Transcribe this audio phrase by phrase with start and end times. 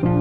[0.00, 0.12] بسم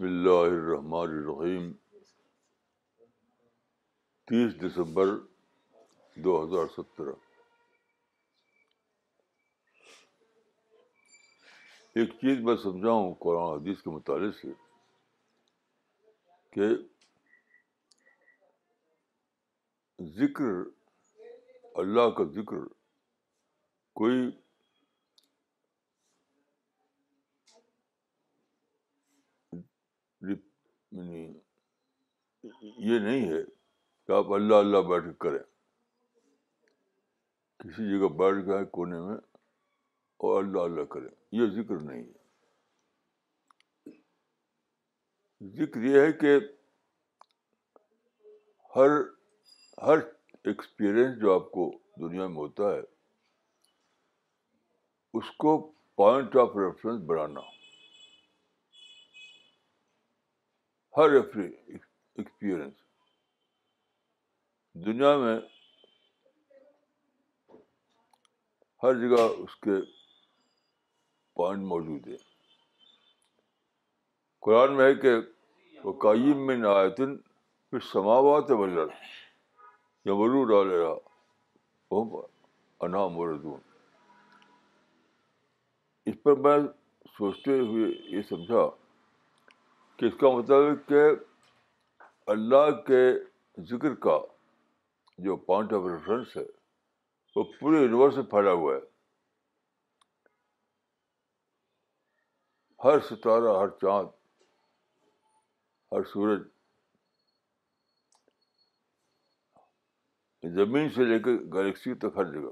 [0.00, 1.72] اللہ الرحمن الرحیم
[4.28, 5.06] تیس دسمبر
[6.16, 7.14] دو ہزار سترہ۔
[11.94, 14.48] ایک چیز میں سمجھاؤں قرآن حدیث کے مطالعے سے
[16.52, 16.66] کہ
[20.00, 20.44] ذکر،
[21.74, 22.56] اللہ کا ذکر،
[23.92, 24.30] کوئی
[30.92, 31.38] یعنی
[32.60, 33.44] یہ نہیں ہے
[34.06, 35.44] کہ آپ اللہ اللہ بیٹھ کے کریں۔
[37.58, 39.16] کسی جگہ بیٹھ گئے کونے میں
[40.16, 42.26] اور اللہ اللہ کریں۔ یہ ذکر نہیں ہے۔
[45.42, 46.38] ذکر یہ ہے کہ
[48.76, 49.15] ہر
[49.82, 49.98] ہر
[50.44, 52.80] ایکسپیرئنس جو آپ کو دنیا میں ہوتا ہے،
[55.14, 57.40] اس کو پوائنٹ آف ریفرنس بنانا۔
[60.94, 62.74] ہر ایکسپیرئنس
[64.74, 65.38] دنیا میں
[68.82, 69.80] ہر جگہ اس کے
[71.36, 72.16] پوائنٹ موجود ہے
[74.42, 75.10] قرآن میں ہے کہ
[75.84, 77.16] وہ قائم میں نایتن
[77.72, 78.86] پھر سماوات بلر
[80.06, 80.94] یا ولو ڈال رہا
[81.90, 82.22] وہ
[82.80, 83.60] انا مردون
[86.06, 86.58] اس پر میں
[87.18, 88.66] سوچتے ہوئے یہ سمجھا
[89.98, 91.02] کہ اس کا مطلب ہے کہ
[92.28, 93.02] اللہ کے
[93.58, 94.18] ذکر کا
[95.18, 96.44] جو پوائنٹ آف ریفرنس ہے
[97.36, 98.80] وہ پورے یونیورس میں پھیلا ہوا ہے
[102.80, 104.08] ہر ستارہ ہر چاند
[105.92, 106.42] ہر سورج
[110.54, 112.50] زمین سے لے کے گلیکسی تک ہر جگہ۔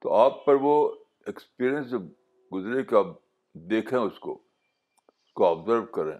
[0.00, 1.94] تو آپ پر وہ ایکسپیرئنس
[2.52, 3.06] گزرے کہ آپ
[3.52, 4.42] دیکھیں اس کو
[5.08, 6.18] اس کو آبزرو کریں۔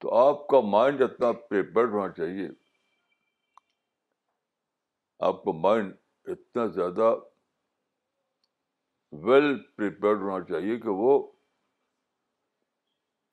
[0.00, 2.48] تو آپ کا مائنڈ اتنا پریپیئرڈ ہونا چاہیے۔
[5.18, 7.14] آپ کا مائنڈ اتنا زیادہ
[9.12, 11.32] ویل پریپیئرڈ ہونا چاہیے کہ وہ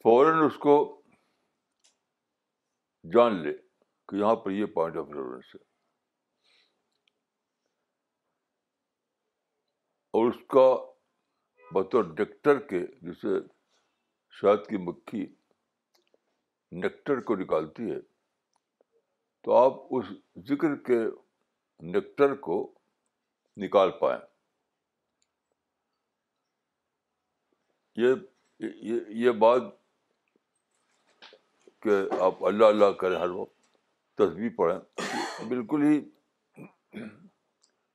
[0.03, 1.00] فوراً اس کو
[3.03, 3.53] جان لے
[4.07, 5.63] کہ یہاں پر یہ پوائنٹ آف ریفرنس ہے۔
[10.13, 10.91] اور اس کا
[11.71, 13.27] بطور ڈکٹر کے جسے
[14.29, 15.35] شہد کی مکھی
[16.71, 18.01] نیکٹر کو نکالتی ہے،
[19.41, 20.05] تو آپ اس
[20.47, 20.99] ذکر کے
[21.79, 22.79] نیکٹر کو
[23.57, 24.21] نکال پائیں۔
[27.95, 28.13] یہ
[29.07, 29.80] یہ بات
[31.81, 33.55] کہ آپ اللہ اللہ کریں ہر وقت
[34.15, 34.79] تصویر پڑھیں۔
[35.47, 36.11] بالکل ہی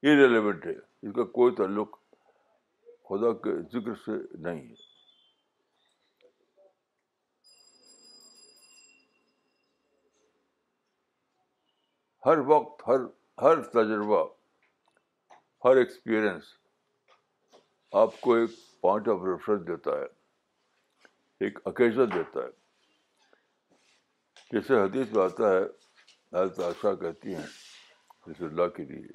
[0.02, 1.98] ریلیونٹ ہے۔ اس کا کوئی تعلق
[3.08, 4.75] خدا کے ذکر سے نہیں ہے۔
[12.26, 13.00] ہر وقت، ہر
[13.42, 14.34] ہر تجربہ،
[15.64, 16.42] ہر ایکسپیرئنس
[17.92, 20.04] آپ کو ایک پوائنٹ آف ریفرنس دیتا ہے،
[21.41, 22.66] ایک اوکیزن دیتا ہے۔
[24.52, 25.62] جیسے حدیث میں آتا ہے،
[26.32, 27.46] حضرت عائشہ کہتی ہیں
[28.30, 29.08] رسول اللہ کے لیے،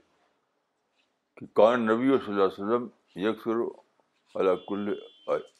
[1.35, 3.55] کہ کان نبی صلی اللہ علیہ وسلم یکسر
[4.35, 4.93] اللہ کل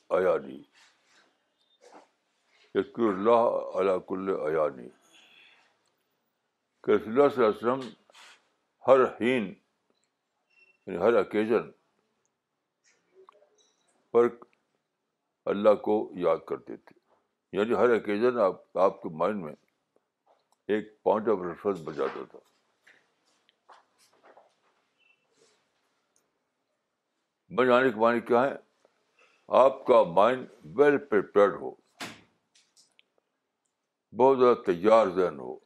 [0.09, 0.63] ایانی۔
[2.75, 3.43] یکسر اللہ
[3.79, 4.89] علیہ کل ایانی۔
[6.83, 7.89] کہ رسول اللہ صلی اللہ علیہ وسلم
[8.87, 9.53] ہر حین
[10.87, 11.71] یعنی ہر اوکیزن
[14.11, 14.27] پر
[15.45, 17.00] اللہ کو یاد کرتے تھے
[17.51, 19.53] یعنی ہر اوکیزن آپ آپ کے مائنڈ میں
[20.67, 22.39] ایک پوائنٹ آف ریفرنس بن جاتا تھا۔
[27.55, 28.55] بن جانے کے معنی کیا ہے؟
[29.47, 31.71] آپ کا مائنڈ ویل پریپیئرڈ ہو۔
[34.17, 35.59] بہت زیادہ تیار ذہن ہو۔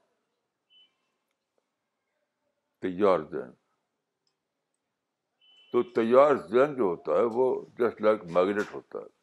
[2.82, 3.52] تیار ذہن۔
[5.72, 9.15] تو تیار ذہن جو ہوتا ہے وہ جسٹ لائک میگنیٹ ہوتا ہے۔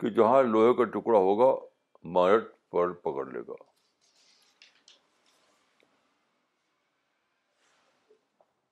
[0.00, 1.66] کہ جہاں لوہے کا ٹکڑا ہوگا
[2.04, 3.70] میگنیٹ پر پکڑ لے گا۔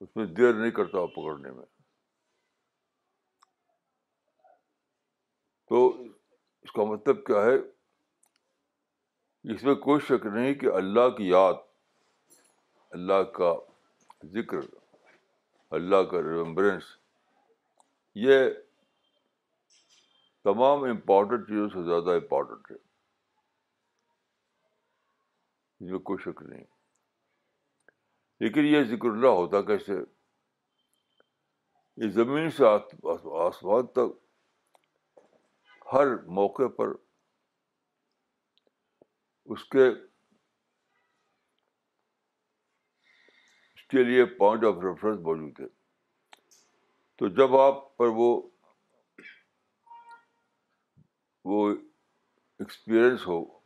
[0.00, 1.66] اس میں دیر نہیں کرتا پکڑنے میں۔
[5.68, 5.88] تو
[6.62, 7.78] اس کا مطلب کیا ہے؟
[9.54, 11.54] اس میں کوئی شک نہیں کہ اللہ کی یاد،
[12.90, 13.54] اللہ کا
[14.24, 14.58] ذکر،
[15.70, 16.82] اللہ کا ریمبرنس
[18.14, 18.50] یہ
[20.48, 22.76] تمام امپورٹنٹ چیزوں سے زیادہ امپورٹنٹ ہے۔
[25.80, 26.64] اس میں کوئی شک نہیں۔
[28.40, 29.92] لیکن یہ ذکر اللہ ہوتا کیسے؟
[31.96, 32.64] یہ زمین سے
[33.46, 34.26] آسمان تک
[35.92, 36.86] ہر موقع پر
[39.44, 39.88] اس کے
[43.74, 45.66] اس کے لیے پوائنٹ آف ریفرنس موجود ہے
[47.16, 48.50] تو جب آپ پر وہ
[51.44, 51.74] وہ
[52.58, 53.58] ایکسپیرئنس ہو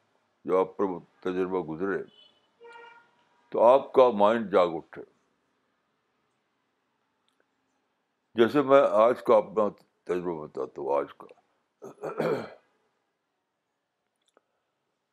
[0.44, 0.84] جو آپ پر
[1.20, 2.02] تجربہ گزرے،
[3.48, 5.02] تو آپ کا مائنڈ جاگ اٹھے۔
[8.34, 9.68] جیسے میں آج کا اپنا
[10.04, 11.26] تجربہ بتاتا ہوں، آج کا۔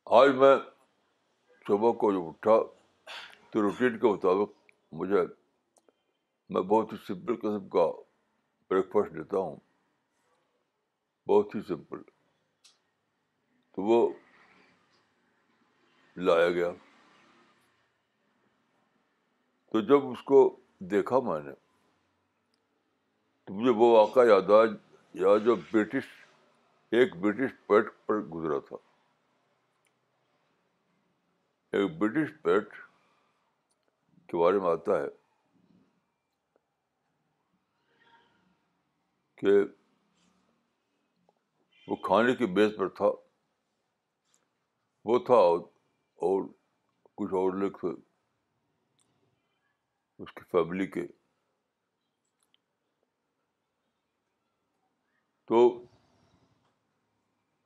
[0.05, 0.55] آج میں
[1.67, 2.57] صبح کو جب اٹھا،
[3.49, 5.21] تو روٹین کے مطابق مجھے،
[6.49, 7.91] میں بہت ہی سمپل قسم کا
[8.69, 9.55] بریک فاسٹ لیتا ہوں۔
[11.27, 12.01] بہت ہی سمپل
[13.71, 14.13] تو وہ
[16.17, 16.71] لایا گیا۔
[19.71, 21.51] تو جب اس کو دیکھا میں نے،
[23.43, 24.63] تو مجھے وہ واقعہ یاد آیا
[25.13, 26.25] یا جو برٹش،
[26.91, 28.75] ایک برٹش پیٹ پر گزرا تھا۔
[31.71, 32.69] ایک برٹش پیٹ
[34.27, 35.07] کے بارے میں آتا ہے
[39.35, 39.51] کہ
[41.87, 43.28] وہ کھانے کی بیس پر تھا۔
[45.05, 46.41] وہ تھا اور
[47.15, 47.89] کچھ اور لوگ تھے
[50.19, 51.05] اس کی فیملی کے۔
[55.49, 55.61] تو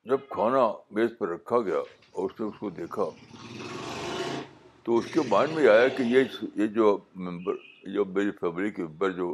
[0.05, 1.79] جب کھانا میز پر رکھا گیا
[2.11, 3.03] اور اس نے اس کو دیکھا،
[4.85, 6.23] تو اس کے مائنڈ میں آیا کہ یہ
[6.55, 7.55] یہ جو ممبر
[7.93, 9.33] جو میری فیملی کے ممبر جو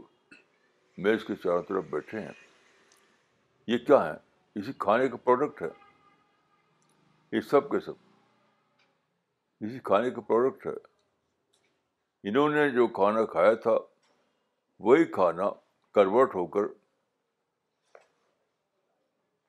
[0.98, 2.34] میز کے چاروں طرف بیٹھے ہیں،
[3.68, 4.18] یہ کیا ہے
[4.56, 5.89] اسی کھانے کا پروڈکٹ ہے۔
[7.32, 7.94] یہ سب کے سب۔
[9.60, 10.72] اسی کھانے کا پروڈکٹ ہے۔
[12.24, 13.72] انہوں نے جو کھانا کھایا تھا،
[14.80, 15.50] وہی کھانا
[15.94, 16.62] کنورٹ ہو کر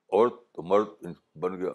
[0.07, 1.73] اور مرد بن گیا۔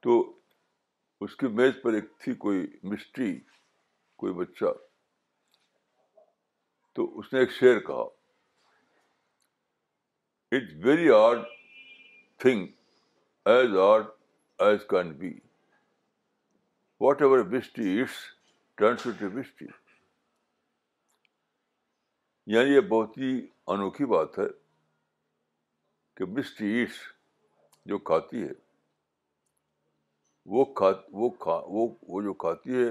[0.00, 0.40] تو
[1.20, 3.40] اس کی میز پر ایک تھی کوئی مسٹری،
[4.16, 4.64] کوئی بچہ۔
[6.92, 8.02] تو اس نے ایک شعر کہا۔
[10.52, 11.38] It's very hard
[12.40, 12.66] thing
[13.46, 14.04] as hard
[14.58, 15.32] as can be
[17.22, 18.16] whatever mystery it's
[18.78, 19.66] turns to mystery
[22.46, 24.46] یعنی یہ بہت ہی انوکھی بات ہے
[26.16, 26.98] کہ مسٹری ایٹس
[27.86, 28.52] جو کھاتی ہے،
[30.46, 32.90] وہ کھا وہ کھا، وہ وہ جو کھاتی ہے،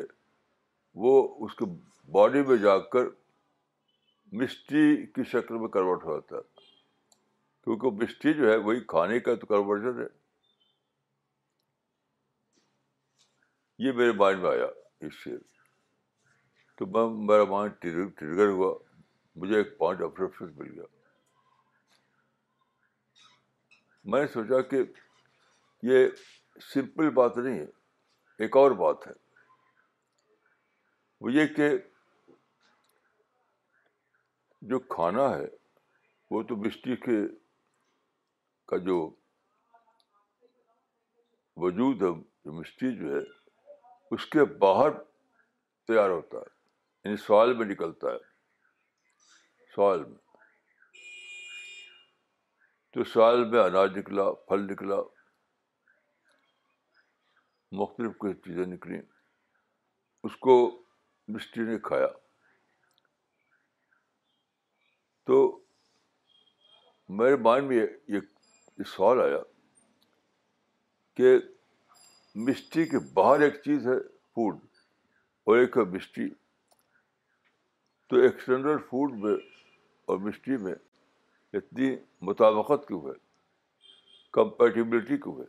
[0.95, 1.65] وہ اس کے
[2.11, 3.05] باڈی میں جا کر
[4.31, 6.58] مسٹری کی شکل میں کنورٹ ہو جاتا ہے۔
[7.69, 10.07] کیونکہ مسٹری جو ہے وہی کھانے کا تو کنورژن ہے۔
[13.77, 14.65] یہ میرے مائنڈ میں آیا
[14.99, 15.37] اس سے۔
[16.75, 18.79] تو میں میرا مائنڈ ٹریگر ہوا۔
[19.35, 20.83] مجھے ایک پوائنٹ آف ریفرنس مل گیا۔
[24.03, 24.77] میں نے سوچا کہ
[25.83, 26.07] یہ
[26.73, 27.65] سمپل بات نہیں ہے،
[28.37, 29.13] ایک اور بات ہے۔
[31.21, 31.69] وہ یہ کہ
[34.61, 35.47] جو کھانا ہے،
[36.31, 37.38] وہ تو مسٹی کے
[38.69, 39.15] کا جو
[41.57, 43.21] وجود ہے، جو مسٹی جو ہے،
[44.11, 44.89] اس کے باہر
[45.87, 46.59] تیار ہوتا ہے
[47.03, 48.17] یعنی سوال میں نکلتا ہے۔
[49.75, 50.17] سوال میں۔
[52.91, 54.95] تو سوال میں اناج نکلا، پھل نکلا،
[57.71, 59.01] مختلف کوئی چیزیں نکلیں
[60.23, 60.83] اس کو
[61.27, 62.07] مسٹری نے کھایا۔
[65.25, 65.63] تو
[67.09, 68.19] میرے مائنڈ میں یہ
[68.85, 69.37] سوال آیا
[71.15, 71.37] کہ
[72.35, 74.55] مسٹری کے باہر ایک چیز ہے فوڈ
[75.43, 76.29] اور ایک ہے مسٹری
[78.07, 79.33] تو ایکسٹرنل فوڈ میں
[80.05, 80.73] اور مسٹری میں
[81.53, 83.13] اتنی مطابقت کیوں ہے؟
[84.31, 85.45] کمپیٹیبلٹی کیوں ہے؟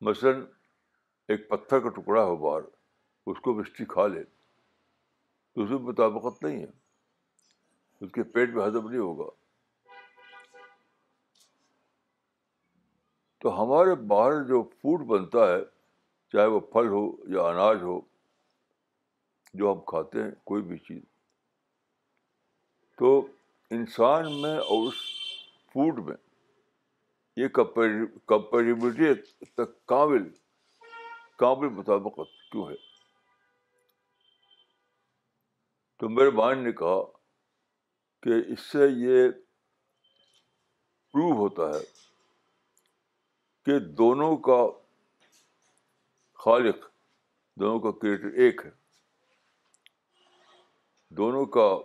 [0.00, 0.46] مثلاً
[1.28, 2.62] ایک پتھر کا ٹکڑا ہو باہر،
[3.26, 4.24] اس کو مسٹری کھا لے،
[5.52, 6.70] تو اس میں مطابقت نہیں ہے۔
[8.00, 9.43] اس کے پیٹ میں ہضم نہیں ہوگا۔
[13.44, 15.64] تو ہمارے باہر جو فوڈ بنتا ہے،
[16.32, 18.00] چاہے وہ پھل ہو یا اناج ہو،
[19.54, 21.02] جو ہم کھاتے ہیں، کوئی بھی چیز۔
[22.98, 23.26] تو
[23.70, 24.94] انسان میں اور اس
[25.72, 26.16] فوڈ میں
[27.36, 27.48] یہ
[28.26, 29.14] کمپیریبلٹی
[29.54, 30.22] تک قابل
[31.36, 32.76] قابل مطابقت کیوں ہے؟
[35.96, 37.02] تو میرے مائنڈ نے کہا
[38.22, 39.30] کہ اس سے یہ
[41.12, 42.04] پروو ہوتا ہے
[43.64, 44.78] کہ دونوں کا
[46.34, 46.76] خالق،
[47.56, 48.70] دونوں کا کریٹر ایک ہے۔
[51.10, 51.78] دونوں کا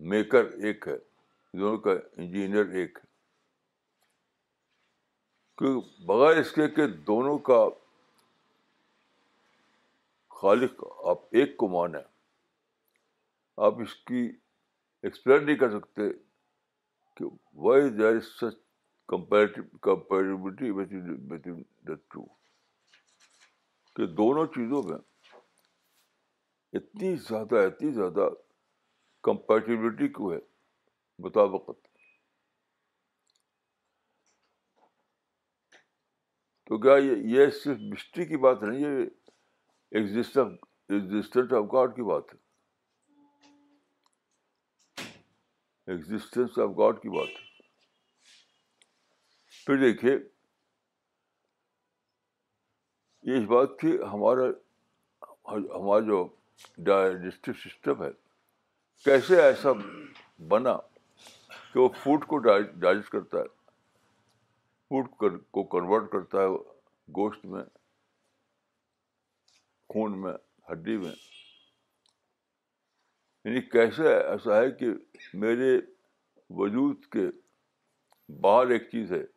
[0.00, 0.98] میکر ایک ہے،
[1.58, 3.12] دونوں کا انجینئر ایک ہے۔
[5.58, 7.68] کیونکہ بغیر اس کے کہ دونوں کا
[10.28, 12.02] خالق آپ ایک کو مانیں
[13.56, 14.32] آپ اس کی
[15.02, 16.02] ایکسپلین نہیں کر سکتے
[17.14, 18.71] کہ why there is such
[19.08, 20.70] کمپیریٹیوٹی
[21.88, 22.22] the two
[23.96, 24.98] کہ دونوں چیزوں میں
[26.72, 28.28] اتنی زیادہ اتنی زیادہ
[29.24, 30.38] کمپیٹیبلٹی کیوں ہے
[31.18, 31.88] مطابقت.
[36.66, 36.96] تو کیا
[37.36, 39.04] یہ صرف مسٹری کی بات نہیں یہ
[39.92, 42.38] ایگزٹنٹ آف گاڈ کی بات ہے.
[45.88, 47.51] ایگزٹینس آف گاڈ کی بات ہے.
[49.66, 50.18] پھر دیکھیے
[53.22, 54.44] یہ اس بات کی ہمارا
[55.44, 56.28] ہمارا جو
[56.78, 58.10] ڈائجسٹو سسٹم ہے،
[59.04, 59.68] کیسے ایسا
[60.48, 60.76] بنا
[61.72, 63.44] کہ وہ فوڈ کو ڈائجسٹ کرتا ہے،
[64.90, 65.08] فوڈ
[65.50, 66.48] کو کنورٹ کرتا ہے
[67.08, 67.64] گوشت میں،
[69.90, 70.34] خون میں،
[70.70, 71.14] ہڈی میں۔
[73.44, 74.86] یعنی کیسے ایسا ہے کہ
[75.34, 75.80] میرے
[76.50, 77.26] وجود کے
[78.40, 79.31] باہر ایک چیز ہے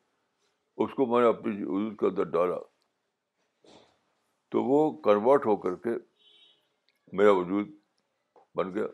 [0.77, 2.57] اس کو میں نے اپنی وجود کے اندر ڈالا۔
[4.49, 5.89] تو وہ کنورٹ ہو کر کے
[7.11, 7.67] میرا وجود
[8.55, 8.87] بن گیا۔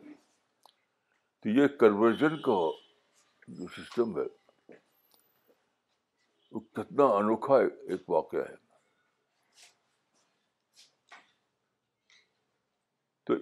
[1.40, 2.70] تو یہ کنورژن کا
[3.48, 4.24] جو سسٹم ہے،
[6.52, 8.56] وہ کتنا انوکھا ایک واقعہ ہے۔
[13.24, 13.34] تو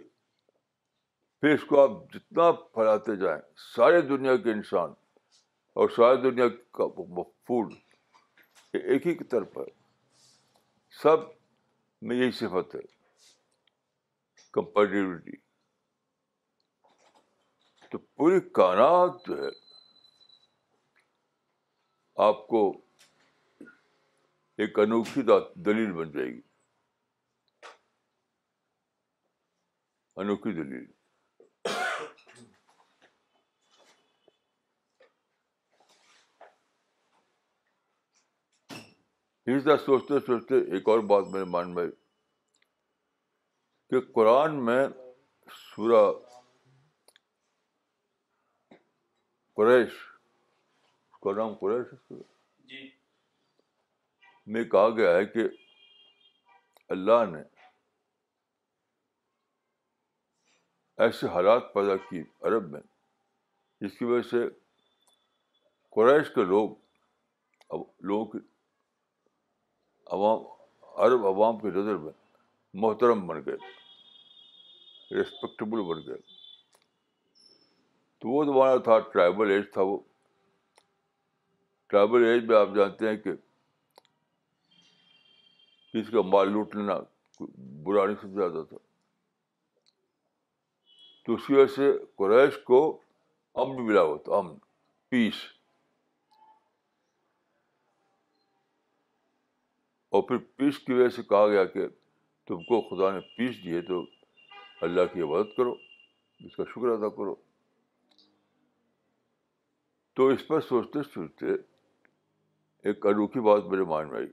[1.40, 3.42] پھر اس کو آپ جتنا پھیلاتے جائیں،
[3.76, 4.90] سارے دنیا کے انسان
[5.72, 6.88] اور ساری دنیا کا
[7.46, 7.72] فوڈ
[8.72, 9.70] ایک ہی طرف ہے
[11.02, 11.16] سب
[12.02, 12.80] میں یہی صفت ہے
[14.52, 15.36] کمپیٹیوٹی
[17.90, 19.48] تو پوری کائنات جو ہے،
[22.16, 22.72] آپ کو
[24.58, 25.22] ایک انوکھی
[25.54, 26.40] دلیل بن جائے گی۔
[30.16, 30.99] انوکھی دلیل۔
[39.58, 41.86] سوچتے سوچتے ایک اور بات میرے مان میں
[43.92, 44.82] کہ قرآن میں
[45.48, 46.02] سورہ
[49.56, 49.92] قریش
[51.14, 51.94] اس کا نام قریش
[52.60, 52.90] جی۔
[54.46, 55.48] میں کہا گیا ہے کہ
[56.90, 57.42] اللہ نے
[60.98, 62.80] ایسے حالات پیدا کی عرب میں
[63.80, 64.48] جس کی وجہ سے
[65.90, 66.70] قریش کے لوگ
[68.00, 68.38] لوگوں کی
[70.10, 70.42] عوام
[70.82, 72.12] عرب عوام کی نظر میں
[72.74, 73.56] محترم بن گئے
[75.14, 76.16] ریسپیکٹیبل بن گئے۔
[78.18, 79.98] تو وہ زمانہ تھا ٹرائبل ایج تھا وہ۔
[81.86, 83.32] ٹرائبل ایج میں آپ جانتے ہیں کہ
[85.92, 87.00] کسی کا مال لوٹ لینا
[87.82, 88.76] برا نہیں سمجھا جاتا تھا۔
[91.26, 93.00] تو اس کی وجہ سے قریش کو
[93.54, 94.54] امن ملا ہوا تھا امن
[95.08, 95.34] پیس
[100.10, 101.88] اور پھر پیس کی وجہ سے کہا گیا کہ
[102.48, 104.04] تم کو خدا نے پیس دیے تو
[104.80, 105.72] اللہ کی عبادت کرو،
[106.40, 107.34] اس کا شکر ادا کرو۔
[110.12, 111.46] تو اس پر سوچتے سوچتے
[112.84, 114.26] ایک انوکھی بات میرے مان میں آئی۔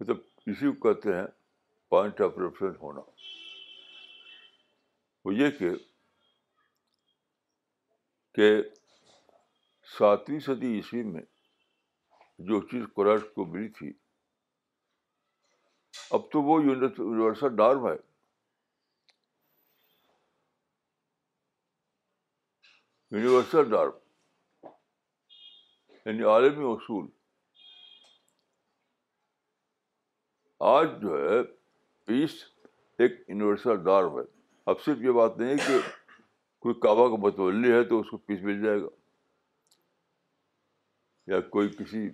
[0.00, 0.16] مطلب
[0.46, 1.26] اسی کو کہتے ہیں
[1.88, 3.00] پوائنٹ آف ریفرنس ہونا،
[5.24, 5.70] وہ یہ کہ
[8.32, 8.62] کہ
[9.98, 11.22] ساتویں صدی عیسوی میں
[12.40, 13.92] جو چیز قریش کو ملی تھی۔
[16.10, 17.96] اب تو وہ یونیورسل ڈارم ہے
[23.10, 23.90] یونیورسل ڈارم
[26.06, 27.06] یعنی عالمی اصول۔
[30.60, 31.42] آج جو ہے
[32.04, 32.44] پیس
[32.98, 34.24] ایک یونیورسل ڈارم ہے
[34.66, 35.78] اب صرف یہ بات نہیں کہ
[36.58, 38.88] کوئی کعبہ کا متولی ہے تو اس کو پیس مل جائے گا؟
[41.26, 42.08] یا کوئی کسی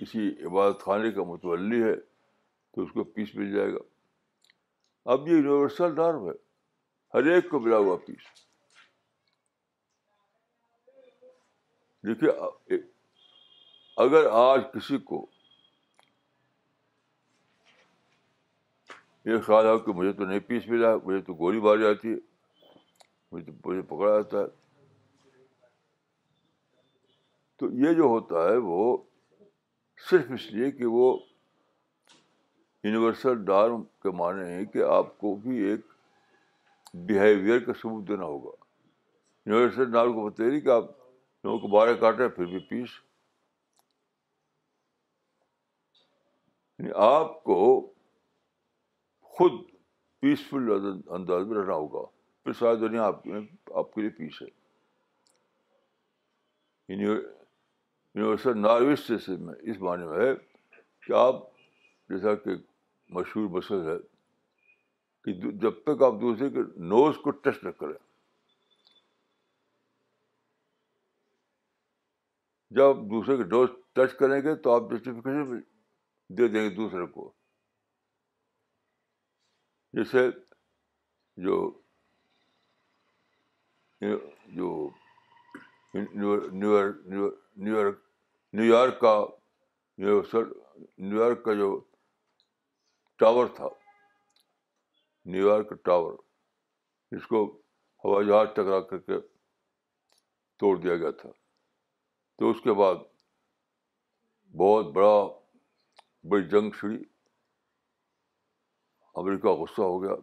[0.00, 1.94] کسی عبادت خانے کا متولی ہے
[2.74, 3.82] تو اس کو پیس مل جائے گا۔
[5.06, 6.32] اب یہ یونیورسل ڈارم ہے،
[7.14, 8.22] ہر ایک کو ملا ہوا پیس
[12.04, 12.76] دیکھیے،
[13.96, 15.26] اگر آج کسی کو
[19.26, 22.16] یہ خیال ہے کہ مجھے تو نہیں پیس ملا، مجھے تو گولی ماری جاتی ہے،
[23.32, 24.48] مجھے تو مجھے پکڑا جاتا ہے،
[27.60, 28.96] تو یہ جو ہوتا ہے وہ
[30.08, 31.18] صرف اس لیے کہ وہ
[32.84, 35.80] یونیورسل ڈارم کے معنی ہے کہ آپ کو بھی ایک
[36.94, 38.64] بیہیویئر کا ثبوت دینا ہوگا۔
[39.46, 40.84] یونیورسل ڈارم کو بتائیے نہیں کہ آپ
[41.44, 42.88] لوگوں کو بارہ کاٹے پھر بھی پیس
[46.78, 47.92] یعنی آپ کو
[49.20, 49.52] خود
[50.20, 50.72] پیسفل
[51.06, 52.10] انداز میں رہنا ہوگا۔
[52.44, 53.22] پھر ساری دنیا آپ
[53.74, 54.46] آپ کے لیے پیس ہے۔
[56.88, 57.39] یعنی
[58.14, 60.32] یونیورسل ناروس سے میں اس معنی میں ہے
[61.06, 61.34] کہ آپ
[62.10, 62.50] جیسا کہ
[63.10, 63.98] مشہور مسئلہ ہے
[65.24, 67.98] کہ جب تک آپ دوسرے کے نوز کو ٹچ نہ کریں،
[72.70, 75.60] جب دوسرے کے ڈوز ٹچ کریں گے تو آپ جسٹیفکیشن
[76.30, 77.32] دے دیں گے دوسرے کو۔
[79.92, 80.30] جیسے
[81.36, 81.56] جو
[84.48, 84.68] جو
[85.94, 87.96] نیو یارک
[88.54, 89.14] نیو یارک کا
[89.98, 90.22] نیو
[91.16, 91.68] یارک کا جو
[93.20, 93.68] ٹاور تھا
[95.26, 96.12] نیو یارک ٹاور
[97.12, 97.44] جس کو
[98.04, 99.18] ہوائی جہاز ٹکرا کر کے
[100.60, 101.28] توڑ دیا گیا تھا
[102.38, 102.96] تو اس کے بعد
[104.54, 105.16] بہت بڑا
[106.24, 107.02] بڑی جنگ چھڑی
[109.14, 110.14] امریکہ غصہ ہو گیا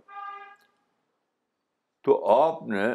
[2.06, 2.86] تو آپ نے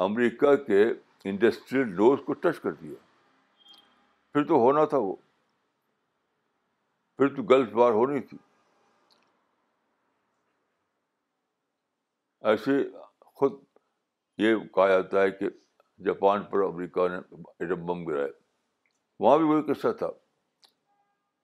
[0.00, 0.82] امریکہ کے
[1.24, 2.94] انڈسٹریل ڈوز کو ٹچ کر دیا۔
[4.32, 5.16] پھر تو ہونا تھا وہ۔
[7.16, 8.38] پھر تو گلف بار ہونی تھی۔
[12.40, 12.72] ایسے
[13.20, 13.52] خود
[14.38, 15.46] یہ کہا جاتا ہے کہ
[16.04, 17.16] جاپان پر امریکہ نے
[17.58, 18.30] ایٹم بم گرائے
[19.20, 20.08] وہاں بھی وہی قصہ تھا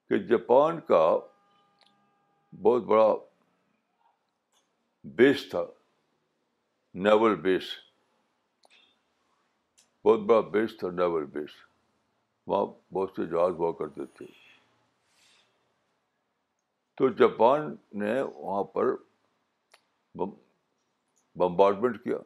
[0.09, 1.19] کہ جاپان کا
[2.63, 3.15] بہت بڑا
[5.05, 5.63] بیس تھا،
[6.95, 7.86] نیول بیس۔
[10.07, 11.51] بہت بڑا بیس تھا نیول بیس۔
[12.47, 14.27] وہاں بہت سے جہاز ہوا کرتے تھے۔
[16.95, 18.85] تو جاپان نے وہاں پر
[21.37, 22.17] بمبارڈمنٹ کیا۔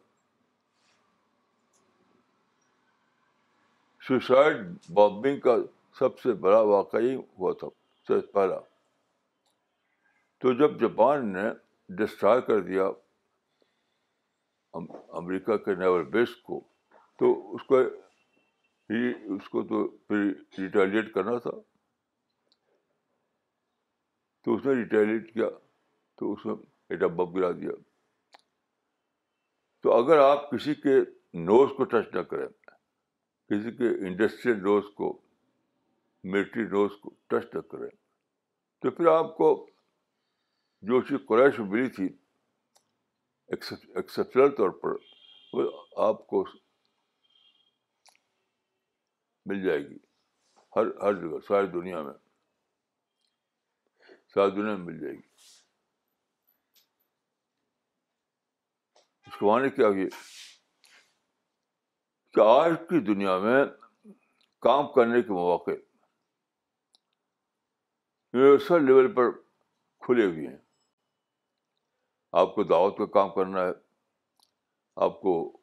[4.08, 4.56] سوسائڈ
[4.94, 5.56] بامبنگ کا
[5.98, 7.68] سب سے بڑا واقعی ہوا تھا،
[8.08, 8.58] سب سے پہلا۔
[10.38, 11.42] تو جب جاپان نے
[11.88, 12.84] ڈسٹرائے کر دیا
[15.08, 16.60] امریکہ کے نیول بیس کو
[17.20, 17.78] تو اس کو
[19.34, 20.20] اس کو تو پھر
[20.58, 21.50] ریٹیلیٹ کرنا تھا۔
[24.44, 25.48] تو اس نے ریٹیلیٹ کیا،
[26.18, 26.54] تو اس میں
[26.88, 27.70] ایٹم بم گرا دیا۔
[29.82, 30.94] تو اگر آپ کسی کے
[31.34, 32.48] نوز کو ٹچ نہ کریں،
[33.48, 35.20] کسی کے انڈسٹریل نوز کو
[36.24, 37.90] ملٹری نوز کو ٹچ نہ کریں،
[38.82, 39.66] تو پھر آپ کو
[40.82, 42.08] جو چیز قریش ملی تھی
[43.48, 44.92] ایکسیپشنل طور پر،
[45.52, 46.44] وہ آپ کو
[49.50, 49.96] مل جائے گی۔
[50.76, 52.14] ہر ہر جگہ، ساری دنیا میں۔
[54.34, 55.28] ساری دنیا میں مل جائے گی۔
[59.26, 60.08] اس کو معنی کیا ہوئی
[62.32, 63.64] کہ آج کی دنیا میں
[64.60, 65.70] کام کرنے کے مواقع
[68.32, 69.30] یونیورسل لیول پر
[70.00, 70.58] کھلے ہوئے ہیں۔
[72.32, 73.72] آپ کو دعوت کا کام کرنا ہے۔
[74.96, 75.60] آپ کو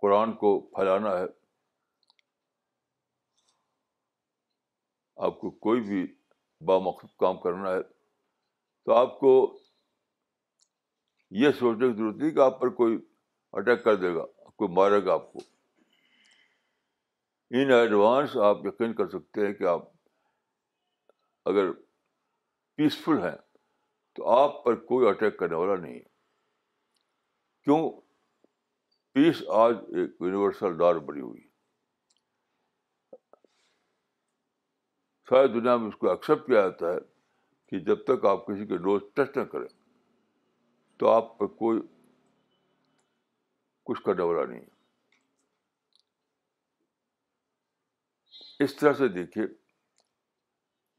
[0.00, 1.37] قرآن کو پھیلانا ہے۔
[5.18, 6.14] آپ کو کوئی بھی
[6.60, 7.82] بامقصد کام کرنا ہے،
[8.84, 9.58] تو آپ کو
[11.30, 12.98] یہ سوچنے کی ضرورت نہیں کہ آپ پر کوئی
[13.52, 15.38] اٹیک کر دے گا، کوئی مارے گا آپ کو۔
[17.50, 19.82] ان ایڈوانس آپ یقین کر سکتے ہیں کہ آپ
[21.44, 21.72] اگر
[22.76, 23.36] پیسفل ہیں،
[24.14, 26.18] تو آپ پر کوئی اٹیک کرنے والا نہیں ہے۔
[27.64, 28.00] کیوں؟
[29.12, 31.47] پیس آج ایک یونیورسل ڈار بڑی ہوئی
[35.28, 36.98] ساری دنیا میں اس کو ایکسیپٹ کیا جاتا ہے
[37.72, 39.68] کہ جب تک آپ کسی کے ڈوز ٹچ نہ کریں،
[41.00, 41.80] تو آپ پر کوئی
[43.86, 44.64] کچھ کرنے والا نہیں
[48.60, 49.46] اس طرح سے دیکھیے،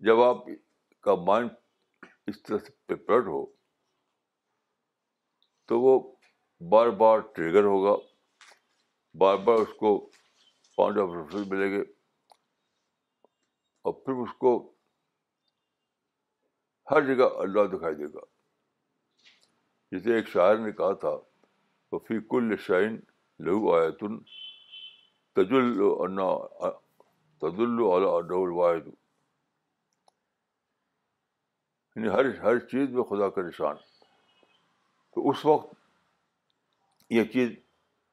[0.01, 0.45] جب آپ
[1.03, 1.49] کا مائنڈ
[2.27, 3.45] اس طرح سے ہو،
[5.69, 5.99] تو وہ
[6.61, 7.95] بار بار ٹریگر ہوگا،
[9.15, 9.97] بار بار اس کو
[10.77, 11.83] پوائنٹ آف ریفرنس ملے گے۔
[13.81, 14.73] اور پھر اس کو
[16.91, 18.19] ہر جگہ اللہ دکھائی دے گا۔
[19.91, 21.17] جسے ایک شاعر نے کہا تھا
[21.91, 22.99] وہ فی کل شائن
[23.39, 24.19] لہو آیتن
[25.33, 25.81] تجل
[31.95, 33.75] یعنی ہر ہر چیز میں خدا کا نشان۔
[35.15, 35.73] تو اس وقت
[37.09, 37.49] یہ چیز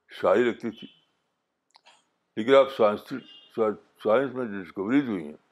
[0.08, 0.88] شاعری لگتی تھی۔
[2.36, 3.00] لیکن آپ سائنس
[4.04, 5.45] سائنس میں جو ڈسکوریز ہوئی ہیں۔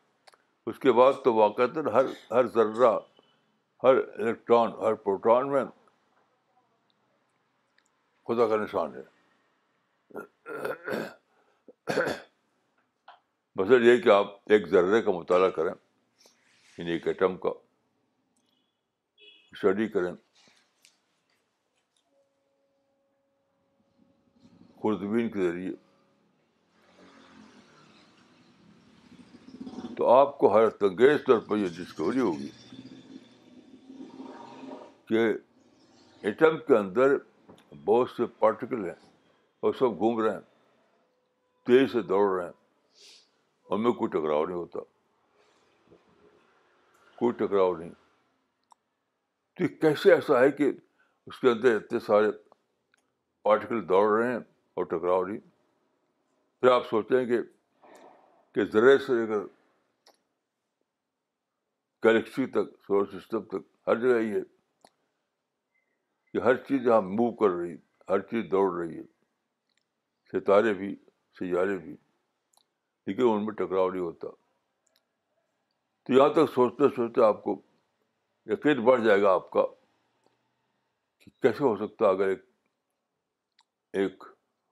[0.67, 2.99] اس کے بعد تو واقع ہر ہر ذرہ،
[3.83, 5.65] ہر الیکٹران ہر پروٹون میں
[8.27, 9.03] خدا کا نشان ہے۔
[13.57, 15.75] مثلاً یہ کہ آپ ایک ذرے کا مطالعہ کریں
[16.79, 17.49] یعنی ایک ایٹم کا
[19.53, 20.13] اسٹڈی کریں۔
[24.81, 25.73] خوردبین کے ذریعے
[29.97, 32.51] تو آپ کو حیرت انگیز طور پر یہ ڈسکوری ہوگی
[35.09, 35.33] کہ
[36.23, 37.17] ایٹم کے اندر
[37.85, 39.11] بہت سے پارٹیکل ہیں
[39.61, 40.41] اور سب گھوم رہے ہیں
[41.67, 42.53] تیز سے دوڑ رہے ہیں
[43.71, 44.81] اور میں کوئی ٹکراؤ نہیں ہوتا۔
[47.17, 47.91] کوئی ٹکراؤ نہیں۔
[49.57, 50.73] تو یہ کیسے ایسا ہے کہ
[51.27, 52.29] اس کے اندر اتنے سارے
[53.43, 54.41] پارٹیکل دوڑ رہے ہیں
[54.75, 55.39] اور ٹکراؤ نہیں؟
[56.61, 57.39] پھر آپ سوچیں کہ
[58.53, 59.54] کہ ذرے سے لے کر
[62.05, 64.41] گلیکسی تک سولر سسٹم تک، ہر جگہ یہ
[66.33, 67.75] کہ ہر چیز یہاں موو کر رہی
[68.09, 69.03] ہر چیز دوڑ رہی ہے،
[70.33, 70.97] ستارے بھی،
[71.39, 71.97] سیارے بھی،
[73.07, 74.29] لیکن ان میں ٹکراؤ نہیں ہوتا۔
[76.03, 77.63] تو یہاں تک سوچتے سوچتے آپ کو
[78.47, 79.63] یقین بڑھ جائے گا آپ کا
[81.19, 82.45] کہ کیسے ہو سکتا اگر ایک
[83.93, 84.21] ایک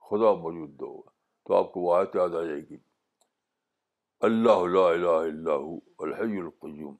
[0.01, 1.01] خدا موجود ہو،
[1.43, 2.77] تو آپ کو وہ آیت یاد آ جائے گی۔
[4.19, 5.53] اللہ لا الہ الا
[5.99, 6.95] الحی القیوم۔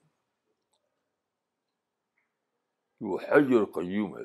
[3.04, 4.24] وہ حی القیوم ہے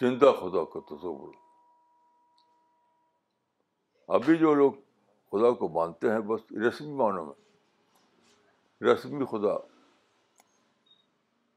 [0.00, 1.34] زندہ خدا کا تصور.
[4.08, 4.72] ابھی جو لوگ
[5.32, 7.38] خدا کو مانتے ہیں، بس رسمی معنوں میں.
[8.92, 9.54] رسمی خدا.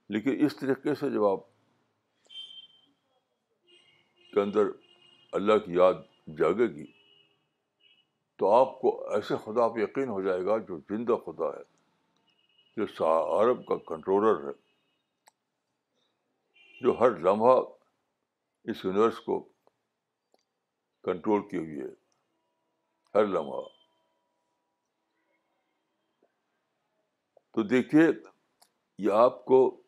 [0.10, 1.40] لیکن اس طریقے سے جب آپ
[4.34, 4.62] کے اندر
[5.32, 5.94] اللہ کی یاد
[6.28, 6.92] جاگے گی،
[8.36, 11.64] تو آپ کو ایسے خدا پہ یقین ہو جائے گا جو زندہ خدا ہے،
[12.78, 13.06] جو
[13.42, 14.64] عرب کا کنٹرولر ہے.
[16.86, 17.60] جو ہر لمحہ
[18.63, 19.39] اس یونیورس کو
[21.04, 21.93] کنٹرول کی ہوئی ہے،
[23.15, 23.62] ہر لمحہ۔
[27.52, 28.08] تو دیکھیے،
[28.98, 29.82] یہ آپ کو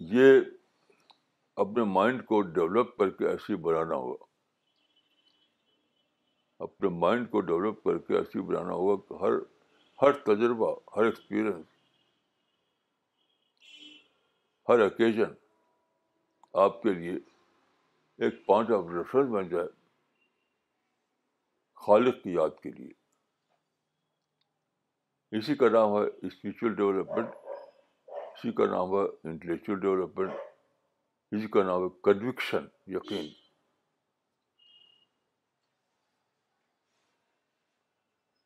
[0.00, 0.40] یہ
[1.56, 4.24] اپنے مائنڈ کو ڈیولپ کر کے ایسی بنانا ہوگا۔
[6.58, 9.32] اپنے مائنڈ کو ڈیولپ کر کے ایسی بنانا ہوگا کہ ہر
[10.02, 11.75] ہر تجربہ، ہر ایکسپیرئنس
[14.68, 15.34] ہر اوکیزن
[16.52, 17.12] آپ کے لیے
[18.18, 19.66] ایک پوائنٹ آف ریفرنس بن جائے
[21.74, 22.92] خالق کی یاد کے لیے۔
[25.38, 27.28] اسی کا نام ہے اسپریچل ڈیولپمنٹ
[28.06, 30.30] اسی کا نام ہے انٹلیکچوئل ڈیولپمنٹ
[31.32, 33.28] اسی کا نام ہے کنوکشن یقین۔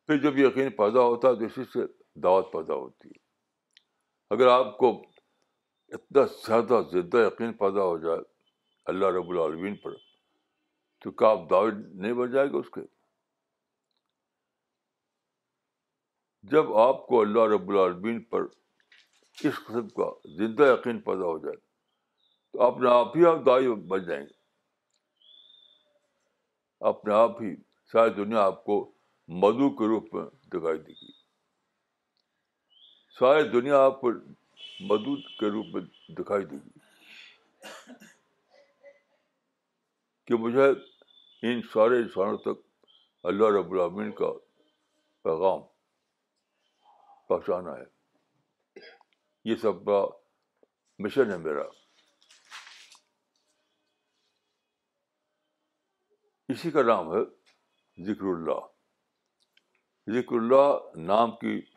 [0.07, 1.79] پھر جب یقین پیدا ہوتا ہے تو اسی سے
[2.19, 3.19] دعوت پیدا ہوتی ہے۔
[4.29, 5.10] اگر آپ کو
[5.91, 8.19] اتنا زیادہ زندہ یقین پیدا ہو جائے
[8.85, 9.91] اللہ رب العالمین پر،
[10.99, 12.81] تو کیا آپ دعوت نہیں بن جائے گا اس کے؟
[16.43, 18.41] جب آپ کو اللہ رب العالمین پر
[19.43, 21.57] اس قسم کا زندہ یقین پیدا ہو جائے،
[22.53, 24.41] تو اپنے آپ ہی آپ دائی بن جائیں گے۔
[26.79, 27.55] اپنے آپ ہی
[27.91, 28.95] ساری دنیا آپ کو
[29.27, 31.11] مدو کے روپ میں دکھائی دے گی۔
[33.19, 34.11] ساری دنیا آپ کو
[34.81, 36.79] مدود کے روپ میں دکھائی دے گی۔
[40.25, 40.67] کہ مجھے
[41.41, 42.85] ان سارے انسانوں تک
[43.23, 44.25] اللہ رب العامین کا
[45.23, 45.59] پیغام
[47.27, 47.83] پہنچانا ہے۔
[49.45, 50.05] یہ سب کا
[50.99, 51.63] مشن ہے میرا۔
[56.49, 57.23] اسی کا نام ہے
[58.03, 58.59] ذکر اللہ۔
[60.11, 61.70] ذکر اللہ نام کی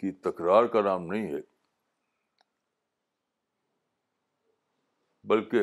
[0.00, 1.40] کی تکرار کا نام نہیں ہے
[5.24, 5.56] بلکہ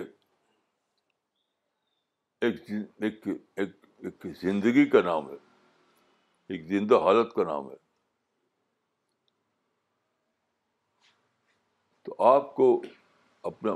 [2.41, 2.55] ایک
[2.97, 5.35] ایک, ایک, ایک زندگی کا نام ہے
[6.49, 7.75] ایک زندہ حالت کا نام ہے۔
[12.03, 12.81] تو آپ کو
[13.43, 13.71] اپنا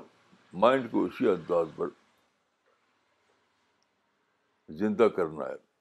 [0.54, 1.88] مائنڈ کو اسی انداز پر
[4.70, 5.72] زندہ کرنا ہے۔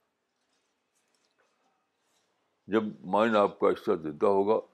[2.66, 4.69] جب مائنڈ آپ کا اس طرح زندہ ہوگا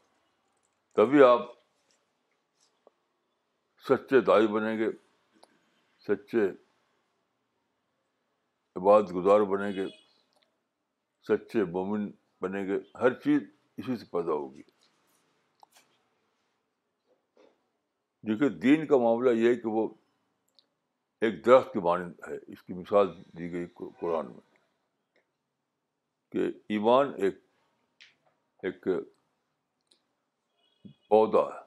[0.96, 1.40] تبھی آپ
[3.88, 4.90] سچے دائی بنیں گے،
[6.06, 6.44] سچے
[8.76, 9.86] عبادت گزار بنیں گے،
[11.28, 13.42] سچے مومن بنیں گے، ہر چیز
[13.76, 14.62] اسی سے پیدا ہوگی۔
[18.24, 19.88] دیکھیے، دین کا معاملہ یہ ہے کہ وہ
[21.20, 23.06] ایک درخت کی مانند ہے۔ اس کی مثال
[23.38, 23.66] دی گئی
[24.00, 24.46] قرآن میں
[26.32, 27.34] کہ ایمان ایک
[28.62, 28.88] ایک
[31.10, 31.64] پودا ہے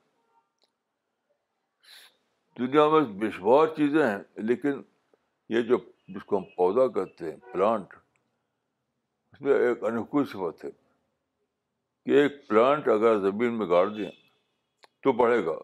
[2.60, 4.82] دنیا میں بے شمار چیزیں ہیں، لیکن
[5.50, 7.94] یہ جو جس کو ہم پودا کہتے ہیں پلانٹ
[9.34, 10.72] اس میں ایک انوکھوئی صفت ہے
[12.06, 14.12] کہ ایک پلانٹ اگر زمین میں گاڑ دیں
[15.04, 15.58] تو بڑھے گا،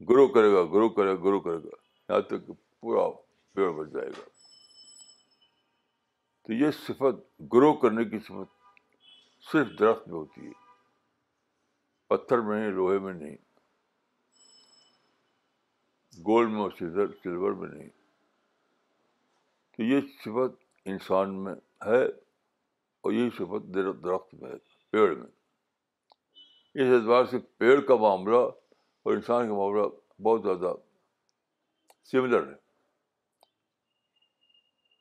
[0.00, 1.76] گرو کرے گا، گرو کرے گا، گرو کرے گا،
[2.08, 3.08] یہاں تک کہ پورا
[3.54, 4.28] پیڑ بن جائے گا۔
[6.42, 8.50] تو یہ صفت گرو کرنے کی صفت
[9.52, 10.61] صرف درخت میں ہوتی ہے۔
[12.12, 13.36] پتھر میں نہیں، لوہے میں نہیں۔
[16.26, 16.70] گولڈ میں اور
[17.22, 17.88] سلور میں نہیں۔
[19.76, 21.54] تو یہ صفت انسان میں
[21.86, 22.04] ہے
[23.00, 24.56] اور یہی صفت درخت میں ہے،
[24.90, 25.26] پیڑ میں۔
[26.74, 28.36] اس اعتبار سے پیڑ کا معاملہ
[29.02, 29.82] اور انسان کا معاملہ
[30.22, 30.74] بہت زیادہ
[32.04, 32.56] سملر ہے۔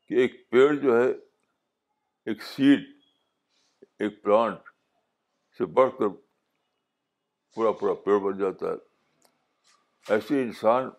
[0.08, 1.12] کہ ایک پیڑ جو ہے،
[2.26, 2.80] ایک سیڈ
[4.00, 4.60] ایک پلانٹ
[5.58, 6.31] سے بڑھ کر
[7.56, 8.76] پورا پورا پیڑ بن جاتا ہے۔
[10.10, 10.90] ایسے انسان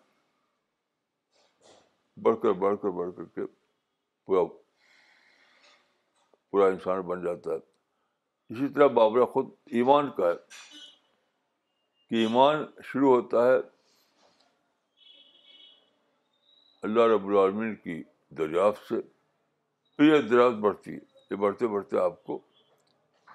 [2.17, 3.41] بڑھ کر بڑھ کر بڑھ کر کے
[4.25, 4.43] پورا
[6.51, 7.55] پورا انسان بن جاتا ہے۔
[8.49, 10.33] اسی طرح معاملہ خود ایمان کا ہے
[12.09, 13.55] کہ ایمان شروع ہوتا ہے
[16.81, 19.01] اللہ رب العالمین کی دریافت سے۔
[19.97, 20.99] پھر یہ دریافت بڑھتی ہے،
[21.31, 22.39] یہ بڑھتے بڑھتے آپ کو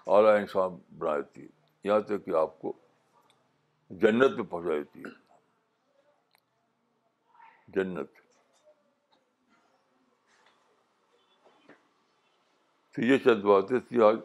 [0.07, 1.49] اعلیٰ انسان بنا دیتی ہے۔
[1.85, 2.73] یہاں تک کہ آپ کو
[3.91, 5.29] جنت میں پہنچا دیتی ہے۔
[7.69, 8.11] جنت۔
[12.93, 14.17] تو یہ چند باتیں تھی آج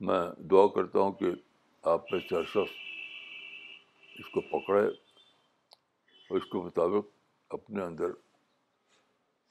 [0.00, 0.20] میں
[0.50, 1.26] دعا کرتا ہوں کہ
[1.82, 2.56] آپ میں چرچ
[4.18, 7.06] اس کو پکڑے اور اس کے مطابق
[7.50, 8.06] اپنے اندر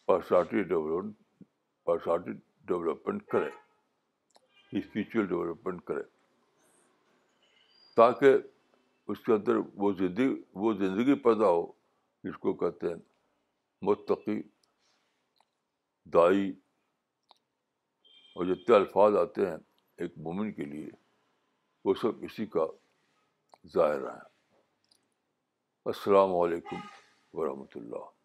[0.06, 1.15] پرسنالٹی ڈیولپمنٹ
[1.84, 2.32] پرسنالٹی
[2.65, 3.50] ڈیولپمنٹ کرے۔
[4.78, 6.12] اسپریچل ڈیولپمنٹ کرے۔
[7.97, 8.38] تاکہ
[9.08, 11.65] اس کے اندر وہ زندگی وہ زندگی پیدا ہو،
[12.23, 12.95] جس کو کہتے ہیں
[13.82, 14.41] متقی،
[16.13, 16.51] دائی،
[18.36, 19.58] اور جتنے الفاظ آتے ہیں
[19.97, 20.89] ایک مومن کے لیے،
[21.86, 22.65] وہ سب اسی کا
[23.73, 24.19] ظاہر ہے
[25.86, 26.79] السلام علیکم
[27.34, 28.22] ورحمۃ اللہ۔